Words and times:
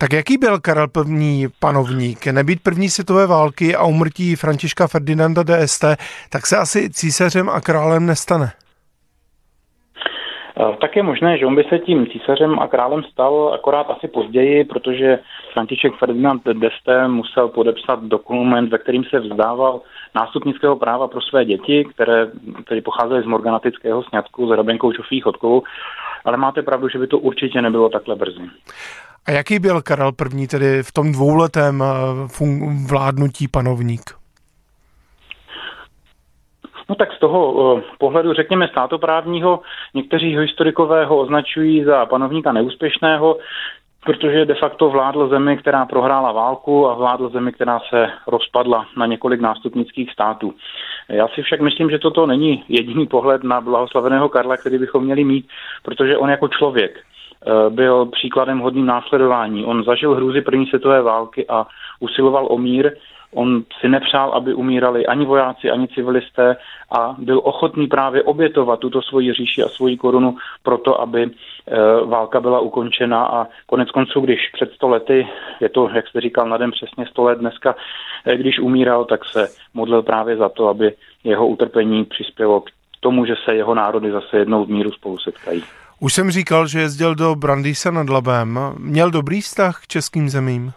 Tak 0.00 0.12
jaký 0.12 0.38
byl 0.38 0.60
Karel 0.60 0.86
I. 1.20 1.46
panovník? 1.60 2.26
Nebýt 2.26 2.62
první 2.62 2.88
světové 2.88 3.26
války 3.26 3.76
a 3.76 3.84
umrtí 3.84 4.36
Františka 4.36 4.86
Ferdinanda 4.86 5.42
d'Este, 5.42 5.96
tak 6.32 6.46
se 6.46 6.56
asi 6.56 6.90
císařem 6.90 7.48
a 7.48 7.60
králem 7.60 8.06
nestane. 8.06 8.46
Tak 10.80 10.96
je 10.96 11.02
možné, 11.02 11.38
že 11.38 11.46
on 11.46 11.54
by 11.54 11.64
se 11.64 11.78
tím 11.78 12.06
císařem 12.06 12.58
a 12.58 12.68
králem 12.68 13.02
stal 13.02 13.50
akorát 13.54 13.90
asi 13.90 14.08
později, 14.08 14.64
protože 14.64 15.18
František 15.52 15.92
Ferdinand 15.98 16.42
d'Este 16.44 17.08
musel 17.08 17.48
podepsat 17.48 18.02
dokument, 18.02 18.70
ve 18.70 18.78
kterým 18.78 19.04
se 19.04 19.20
vzdával 19.20 19.80
nástupnického 20.14 20.76
práva 20.76 21.08
pro 21.08 21.20
své 21.20 21.44
děti, 21.44 21.84
které, 21.94 22.26
které 22.64 22.80
pocházely 22.80 23.22
z 23.22 23.26
morganatického 23.26 24.02
sňatku 24.02 24.48
s 24.48 24.50
Rabenkou 24.50 24.92
Čofí 24.92 25.20
Chodkovou, 25.20 25.62
ale 26.24 26.36
máte 26.36 26.62
pravdu, 26.62 26.88
že 26.88 26.98
by 26.98 27.06
to 27.06 27.18
určitě 27.18 27.62
nebylo 27.62 27.88
takhle 27.88 28.16
brzy. 28.16 28.42
A 29.28 29.30
jaký 29.30 29.58
byl 29.58 29.82
Karel 29.82 30.12
I. 30.40 30.46
tedy 30.46 30.82
v 30.82 30.92
tom 30.92 31.12
dvouletém 31.12 31.82
eh, 31.82 32.44
vládnutí 32.88 33.48
panovník? 33.48 34.02
No 36.88 36.94
tak 36.94 37.12
z 37.12 37.18
toho 37.18 37.52
uh, 37.52 37.80
pohledu, 37.98 38.32
řekněme, 38.34 38.68
státoprávního, 38.68 39.60
někteří 39.94 40.38
historikové 40.38 41.04
ho 41.04 41.18
označují 41.18 41.84
za 41.84 42.06
panovníka 42.06 42.52
neúspěšného, 42.52 43.38
protože 44.04 44.44
de 44.44 44.54
facto 44.54 44.90
vládl 44.90 45.28
zemi, 45.28 45.56
která 45.56 45.86
prohrála 45.86 46.32
válku 46.32 46.88
a 46.88 46.94
vládl 46.94 47.28
zemi, 47.28 47.52
která 47.52 47.80
se 47.90 48.06
rozpadla 48.26 48.86
na 48.96 49.06
několik 49.06 49.40
nástupnických 49.40 50.12
států. 50.12 50.54
Já 51.08 51.28
si 51.28 51.42
však 51.42 51.60
myslím, 51.60 51.90
že 51.90 51.98
toto 51.98 52.26
není 52.26 52.64
jediný 52.68 53.06
pohled 53.06 53.44
na 53.44 53.60
blahoslaveného 53.60 54.28
Karla, 54.28 54.56
který 54.56 54.78
bychom 54.78 55.04
měli 55.04 55.24
mít, 55.24 55.48
protože 55.82 56.16
on 56.16 56.30
jako 56.30 56.48
člověk 56.48 56.98
Eh, 57.00 57.17
byl 57.68 58.06
příkladem 58.06 58.58
hodným 58.58 58.86
následování. 58.86 59.64
On 59.64 59.84
zažil 59.84 60.14
hrůzy 60.14 60.40
první 60.40 60.66
světové 60.66 61.02
války 61.02 61.46
a 61.48 61.66
usiloval 62.00 62.46
o 62.50 62.58
mír. 62.58 62.92
On 63.34 63.62
si 63.80 63.88
nepřál, 63.88 64.30
aby 64.30 64.54
umírali 64.54 65.06
ani 65.06 65.26
vojáci, 65.26 65.70
ani 65.70 65.88
civilisté 65.88 66.56
a 66.98 67.16
byl 67.18 67.40
ochotný 67.44 67.86
právě 67.86 68.22
obětovat 68.22 68.80
tuto 68.80 69.02
svoji 69.02 69.32
říši 69.32 69.62
a 69.62 69.68
svoji 69.68 69.96
korunu 69.96 70.36
proto, 70.62 71.00
aby 71.00 71.26
eh, 71.26 71.76
válka 72.04 72.40
byla 72.40 72.60
ukončena 72.60 73.26
a 73.26 73.46
konec 73.66 73.90
konců, 73.90 74.20
když 74.20 74.40
před 74.52 74.72
sto 74.72 74.88
lety, 74.88 75.28
je 75.60 75.68
to, 75.68 75.90
jak 75.94 76.08
jste 76.08 76.20
říkal, 76.20 76.48
na 76.48 76.56
den 76.56 76.70
přesně 76.70 77.06
sto 77.06 77.24
let 77.24 77.38
dneska, 77.38 77.76
eh, 78.26 78.36
když 78.36 78.58
umíral, 78.58 79.04
tak 79.04 79.24
se 79.24 79.48
modlil 79.74 80.02
právě 80.02 80.36
za 80.36 80.48
to, 80.48 80.68
aby 80.68 80.92
jeho 81.24 81.46
utrpení 81.46 82.04
přispělo 82.04 82.60
k 82.60 82.70
tomu, 83.00 83.24
že 83.24 83.34
se 83.44 83.54
jeho 83.54 83.74
národy 83.74 84.10
zase 84.10 84.38
jednou 84.38 84.64
v 84.64 84.70
míru 84.70 84.90
spolu 84.90 85.18
setkají. 85.18 85.62
Už 86.00 86.14
jsem 86.14 86.30
říkal, 86.30 86.66
že 86.66 86.80
jezdil 86.80 87.14
do 87.14 87.34
Brandýsa 87.34 87.90
nad 87.90 88.10
Labem. 88.10 88.60
Měl 88.78 89.10
dobrý 89.10 89.40
vztah 89.40 89.82
k 89.82 89.86
českým 89.86 90.30
zemím? 90.30 90.72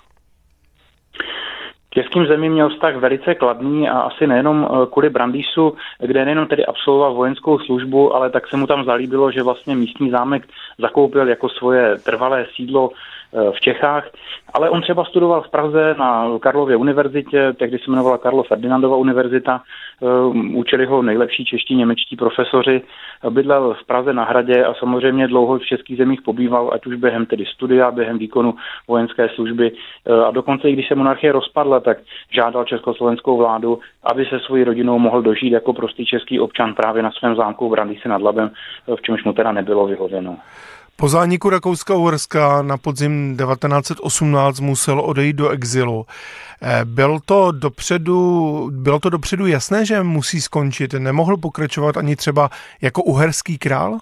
Českým 1.93 2.27
zemím 2.27 2.51
měl 2.51 2.69
vztah 2.69 2.95
velice 2.95 3.35
kladný 3.35 3.89
a 3.89 3.99
asi 3.99 4.27
nejenom 4.27 4.67
eh, 4.67 4.85
kvůli 4.91 5.09
Brandýsu, 5.09 5.75
kde 5.99 6.25
nejenom 6.25 6.47
tedy 6.47 6.65
absolvoval 6.65 7.13
vojenskou 7.13 7.59
službu, 7.59 8.15
ale 8.15 8.29
tak 8.29 8.47
se 8.47 8.57
mu 8.57 8.67
tam 8.67 8.83
zalíbilo, 8.85 9.31
že 9.31 9.43
vlastně 9.43 9.75
místní 9.75 10.09
zámek 10.09 10.47
zakoupil 10.77 11.27
jako 11.27 11.49
svoje 11.49 11.97
trvalé 11.97 12.45
sídlo 12.55 12.89
v 13.51 13.61
Čechách, 13.61 14.09
ale 14.53 14.69
on 14.69 14.81
třeba 14.81 15.05
studoval 15.05 15.41
v 15.41 15.49
Praze 15.49 15.95
na 15.97 16.39
Karlově 16.39 16.75
univerzitě, 16.75 17.53
tehdy 17.53 17.77
se 17.77 17.83
jmenovala 17.87 18.17
Karlo 18.17 18.43
Ferdinandova 18.43 18.97
univerzita, 18.97 19.61
eh, 20.01 20.05
učili 20.55 20.85
ho 20.85 21.01
nejlepší 21.01 21.45
čeští 21.45 21.75
němečtí 21.75 22.15
profesoři, 22.15 22.81
bydlel 23.29 23.73
v 23.73 23.85
Praze 23.85 24.13
na 24.13 24.23
hradě 24.23 24.65
a 24.65 24.73
samozřejmě 24.73 25.27
dlouho 25.27 25.59
v 25.59 25.65
českých 25.65 25.97
zemích 25.97 26.21
pobýval, 26.21 26.69
ať 26.73 26.85
už 26.85 26.95
během 26.95 27.25
tedy 27.25 27.45
studia, 27.45 27.91
během 27.91 28.17
výkonu 28.17 28.55
vojenské 28.87 29.29
služby 29.29 29.71
eh, 29.71 30.13
a 30.13 30.31
dokonce 30.31 30.69
i 30.69 30.73
když 30.73 30.87
se 30.87 30.95
monarchie 30.95 31.31
rozpadla, 31.31 31.79
tak 31.81 31.97
žádal 32.35 32.65
československou 32.65 33.37
vládu, 33.37 33.79
aby 34.03 34.25
se 34.25 34.39
svojí 34.39 34.63
rodinou 34.63 34.99
mohl 34.99 35.21
dožít 35.21 35.53
jako 35.53 35.73
prostý 35.73 36.05
český 36.05 36.39
občan 36.39 36.73
právě 36.73 37.03
na 37.03 37.11
svém 37.11 37.35
zámku 37.35 37.67
v 37.67 37.71
Brandýse 37.71 38.09
nad 38.09 38.21
Labem, 38.21 38.51
v 38.95 39.01
čemž 39.01 39.23
mu 39.23 39.33
teda 39.33 39.51
nebylo 39.51 39.87
vyhověno. 39.87 40.37
Po 40.95 41.09
zániku 41.09 41.49
Rakouska-Uherska 41.49 42.61
na 42.65 42.77
podzim 42.77 43.37
1918 43.37 44.59
musel 44.59 44.99
odejít 44.99 45.35
do 45.35 45.49
exilu. 45.49 46.05
Eh, 46.61 46.85
byl 46.85 47.19
to 47.25 47.51
dopředu, 47.51 48.69
bylo 48.73 48.99
to 48.99 49.09
dopředu 49.09 49.47
jasné, 49.47 49.85
že 49.85 50.03
musí 50.03 50.41
skončit? 50.41 50.93
Nemohl 50.93 51.37
pokračovat 51.37 51.97
ani 51.97 52.15
třeba 52.15 52.49
jako 52.81 53.03
uherský 53.03 53.57
král? 53.57 53.99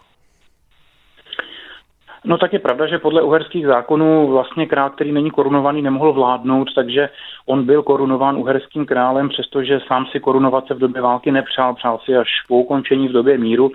No 2.29 2.37
tak 2.37 2.53
je 2.53 2.59
pravda, 2.59 2.87
že 2.87 2.99
podle 2.99 3.21
uherských 3.21 3.65
zákonů 3.65 4.27
vlastně 4.27 4.65
král, 4.65 4.89
který 4.89 5.11
není 5.11 5.31
korunovaný, 5.31 5.81
nemohl 5.81 6.13
vládnout, 6.13 6.67
takže 6.75 7.09
on 7.45 7.65
byl 7.65 7.83
korunován 7.83 8.37
uherským 8.37 8.85
králem, 8.85 9.29
přestože 9.29 9.79
sám 9.87 10.05
si 10.05 10.19
korunovat 10.19 10.67
se 10.67 10.73
v 10.73 10.79
době 10.79 11.01
války 11.01 11.31
nepřál, 11.31 11.75
přál 11.75 11.99
si 12.05 12.17
až 12.17 12.29
po 12.47 12.55
ukončení 12.55 13.07
v 13.07 13.11
době 13.11 13.37
míru. 13.37 13.71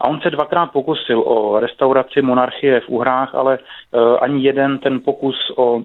A 0.00 0.08
on 0.08 0.20
se 0.20 0.30
dvakrát 0.30 0.66
pokusil 0.66 1.20
o 1.26 1.60
restauraci 1.60 2.22
monarchie 2.22 2.80
v 2.80 2.88
Uhrách, 2.88 3.34
ale 3.34 3.58
uh, 3.58 4.00
ani 4.20 4.44
jeden 4.44 4.78
ten 4.78 5.00
pokus 5.00 5.52
o 5.56 5.82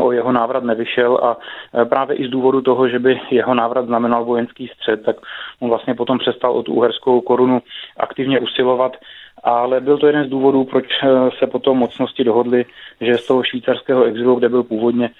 o 0.00 0.12
jeho 0.12 0.32
návrat 0.32 0.64
nevyšel 0.64 1.18
a 1.22 1.36
e, 1.82 1.84
právě 1.84 2.16
i 2.16 2.26
z 2.26 2.30
důvodu 2.30 2.60
toho, 2.60 2.88
že 2.88 2.98
by 2.98 3.20
jeho 3.30 3.54
návrat 3.54 3.86
znamenal 3.86 4.24
vojenský 4.24 4.68
střed, 4.68 5.04
tak 5.04 5.16
on 5.60 5.68
vlastně 5.68 5.94
potom 5.94 6.18
přestal 6.18 6.52
o 6.52 6.62
tu 6.62 6.74
uherskou 6.74 7.20
korunu 7.20 7.62
aktivně 7.96 8.40
usilovat, 8.40 8.96
ale 9.42 9.80
byl 9.80 9.98
to 9.98 10.06
jeden 10.06 10.24
z 10.24 10.30
důvodů, 10.30 10.64
proč 10.64 10.84
e, 10.84 11.06
se 11.38 11.46
potom 11.46 11.78
mocnosti 11.78 12.24
dohodli, 12.24 12.64
že 13.00 13.18
z 13.18 13.26
toho 13.26 13.44
švýcarského 13.44 14.04
exilu, 14.04 14.34
kde 14.34 14.48
byl 14.48 14.62
původně 14.62 15.10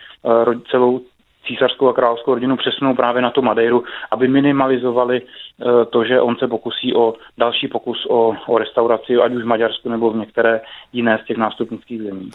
celou 0.70 1.00
císařskou 1.46 1.88
a 1.88 1.92
královskou 1.92 2.34
rodinu 2.34 2.56
přesunou 2.56 2.94
právě 2.94 3.22
na 3.22 3.30
tu 3.30 3.42
Madeiru, 3.42 3.84
aby 4.10 4.28
minimalizovali 4.28 5.22
eh, 5.22 5.84
to, 5.84 6.04
že 6.04 6.20
on 6.20 6.36
se 6.36 6.48
pokusí 6.48 6.94
o 6.94 7.14
další 7.38 7.68
pokus 7.68 8.06
o, 8.10 8.34
o 8.46 8.58
restauraci, 8.58 9.16
ať 9.16 9.32
už 9.32 9.42
v 9.42 9.46
Maďarsku 9.46 9.88
nebo 9.88 10.10
v 10.10 10.16
některé 10.16 10.60
jiné 10.92 11.18
z 11.24 11.26
těch 11.26 11.36
nástupnických 11.36 12.02
zemí. 12.02 12.30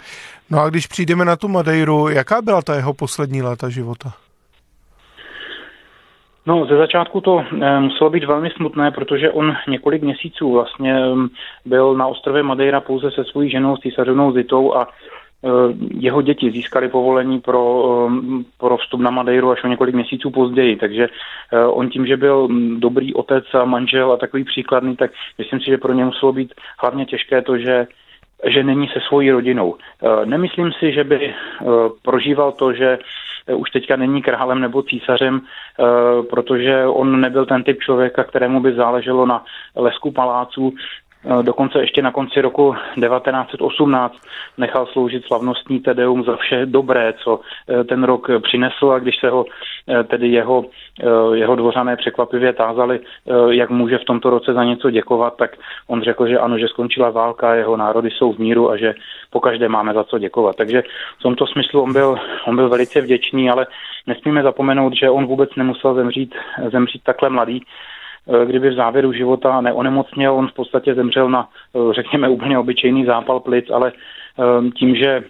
No 0.49 0.59
a 0.59 0.69
když 0.69 0.87
přijdeme 0.87 1.25
na 1.25 1.35
tu 1.35 1.47
Madeiru, 1.47 2.09
jaká 2.09 2.41
byla 2.41 2.61
ta 2.61 2.75
jeho 2.75 2.93
poslední 2.93 3.41
léta 3.41 3.69
života? 3.69 4.26
No, 6.47 6.65
ze 6.65 6.77
začátku 6.77 7.21
to 7.21 7.43
e, 7.61 7.79
muselo 7.79 8.09
být 8.09 8.23
velmi 8.23 8.49
smutné, 8.49 8.91
protože 8.91 9.31
on 9.31 9.55
několik 9.67 10.01
měsíců 10.01 10.51
vlastně 10.51 10.93
e, 10.93 11.13
byl 11.65 11.95
na 11.95 12.07
ostrově 12.07 12.43
Madeira 12.43 12.81
pouze 12.81 13.11
se 13.11 13.23
svojí 13.23 13.49
ženou, 13.49 13.77
s 13.77 13.79
císařovnou 13.79 14.31
Zitou 14.31 14.73
a 14.75 14.87
Eh, 15.45 15.73
jeho 15.99 16.21
děti 16.21 16.51
získali 16.51 16.89
povolení 16.89 17.39
pro, 17.41 17.83
eh, 18.09 18.43
pro 18.57 18.77
vstup 18.77 19.01
na 19.01 19.11
Madeiru 19.11 19.51
až 19.51 19.63
o 19.63 19.67
několik 19.67 19.95
měsíců 19.95 20.31
později, 20.31 20.75
takže 20.75 21.07
eh, 21.53 21.65
on 21.65 21.89
tím, 21.89 22.07
že 22.07 22.17
byl 22.17 22.47
dobrý 22.77 23.13
otec 23.13 23.45
a 23.53 23.65
manžel 23.65 24.11
a 24.11 24.17
takový 24.17 24.43
příkladný, 24.43 24.95
tak 24.95 25.11
myslím 25.37 25.59
si, 25.59 25.65
že 25.65 25.77
pro 25.77 25.93
ně 25.93 26.05
muselo 26.05 26.33
být 26.33 26.53
hlavně 26.79 27.05
těžké 27.05 27.41
to, 27.41 27.57
že 27.57 27.87
že 28.45 28.63
není 28.63 28.87
se 28.87 28.99
svojí 29.07 29.31
rodinou. 29.31 29.75
Nemyslím 30.25 30.71
si, 30.71 30.93
že 30.93 31.03
by 31.03 31.33
prožíval 32.01 32.51
to, 32.51 32.73
že 32.73 32.99
už 33.55 33.71
teďka 33.71 33.95
není 33.95 34.21
králem 34.21 34.61
nebo 34.61 34.83
císařem, 34.83 35.41
protože 36.29 36.85
on 36.85 37.21
nebyl 37.21 37.45
ten 37.45 37.63
typ 37.63 37.79
člověka, 37.79 38.23
kterému 38.23 38.59
by 38.59 38.73
záleželo 38.73 39.25
na 39.25 39.45
lesku 39.75 40.11
paláců. 40.11 40.73
Eh, 41.25 41.43
dokonce 41.43 41.79
ještě 41.79 42.01
na 42.01 42.11
konci 42.11 42.41
roku 42.41 42.75
1918 42.95 44.15
nechal 44.57 44.85
sloužit 44.85 45.25
slavnostní 45.25 45.79
tedeum 45.79 46.23
za 46.23 46.35
vše 46.35 46.65
dobré, 46.65 47.13
co 47.13 47.39
eh, 47.69 47.83
ten 47.83 48.03
rok 48.03 48.27
přinesl 48.43 48.91
a 48.91 48.99
když 48.99 49.15
se 49.19 49.29
ho 49.29 49.45
eh, 49.89 50.03
tedy 50.03 50.27
jeho, 50.27 50.65
jeho 51.33 51.55
dvořané 51.55 51.95
překvapivě 51.95 52.53
tázali, 52.53 52.99
jak 53.49 53.69
může 53.69 53.97
v 53.97 54.03
tomto 54.03 54.29
roce 54.29 54.53
za 54.53 54.63
něco 54.63 54.89
děkovat, 54.89 55.37
tak 55.37 55.51
on 55.87 56.01
řekl, 56.01 56.27
že 56.27 56.39
ano, 56.39 56.57
že 56.57 56.67
skončila 56.67 57.09
válka, 57.09 57.55
jeho 57.55 57.77
národy 57.77 58.09
jsou 58.11 58.33
v 58.33 58.37
míru 58.37 58.71
a 58.71 58.77
že 58.77 58.95
po 59.29 59.39
každé 59.39 59.69
máme 59.69 59.93
za 59.93 60.03
co 60.03 60.19
děkovat. 60.19 60.55
Takže 60.55 60.83
v 61.19 61.23
tomto 61.23 61.47
smyslu 61.47 61.81
on 61.81 61.93
byl, 61.93 62.17
on 62.47 62.55
byl 62.55 62.69
velice 62.69 63.01
vděčný, 63.01 63.49
ale 63.49 63.67
nesmíme 64.07 64.43
zapomenout, 64.43 64.93
že 64.93 65.09
on 65.09 65.25
vůbec 65.25 65.49
nemusel 65.55 65.95
zemřít, 65.95 66.35
zemřít 66.71 67.03
takhle 67.03 67.29
mladý, 67.29 67.63
kdyby 68.45 68.69
v 68.69 68.75
závěru 68.75 69.13
života 69.13 69.61
neonemocněl, 69.61 70.33
on 70.33 70.47
v 70.47 70.53
podstatě 70.53 70.95
zemřel 70.95 71.29
na, 71.29 71.47
eh, 71.75 71.93
řekněme, 71.93 72.29
úplně 72.29 72.59
obyčejný 72.59 73.05
zápal 73.05 73.39
plic, 73.39 73.65
ale 73.69 73.91
eh, 73.91 74.71
tím, 74.71 74.95
že 74.95 75.23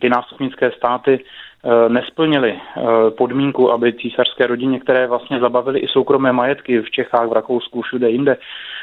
ty 0.00 0.08
nástupnické 0.08 0.70
státy 0.70 1.24
nesplnili 1.88 2.60
podmínku, 3.18 3.72
aby 3.72 3.92
císařské 3.92 4.46
rodině, 4.46 4.80
které 4.80 5.06
vlastně 5.06 5.40
zabavili 5.40 5.80
i 5.80 5.88
soukromé 5.88 6.32
majetky 6.32 6.80
v 6.80 6.90
Čechách, 6.90 7.28
v 7.28 7.32
Rakousku, 7.32 7.82
všude 7.82 8.10
jinde, 8.10 8.36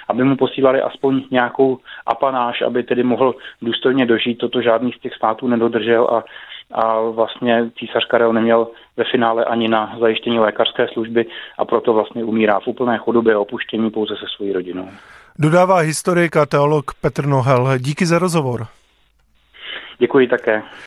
aby 0.07 0.23
mu 0.23 0.35
posílali 0.35 0.81
aspoň 0.81 1.23
nějakou 1.31 1.77
apanáž, 2.05 2.61
aby 2.61 2.83
tedy 2.83 3.03
mohl 3.03 3.35
důstojně 3.61 4.05
dožít. 4.05 4.37
Toto 4.37 4.61
žádný 4.61 4.91
z 4.91 4.99
těch 4.99 5.13
států 5.13 5.47
nedodržel 5.47 6.03
a, 6.03 6.23
a 6.71 7.01
vlastně 7.01 7.71
císař 7.79 8.05
Karel 8.05 8.33
neměl 8.33 8.67
ve 8.97 9.03
finále 9.11 9.45
ani 9.45 9.67
na 9.67 9.95
zajištění 9.99 10.39
lékařské 10.39 10.87
služby 10.87 11.25
a 11.57 11.65
proto 11.65 11.93
vlastně 11.93 12.23
umírá 12.23 12.59
v 12.59 12.67
úplné 12.67 12.97
chodobě 12.97 13.33
a 13.33 13.39
opuštění 13.39 13.89
pouze 13.89 14.15
se 14.15 14.25
svojí 14.35 14.53
rodinou. 14.53 14.89
Dodává 15.39 15.77
historik 15.77 16.37
a 16.37 16.45
teolog 16.45 16.93
Petr 17.01 17.25
Nohel. 17.25 17.77
Díky 17.77 18.05
za 18.05 18.19
rozhovor. 18.19 18.67
Děkuji 19.99 20.27
také. 20.27 20.63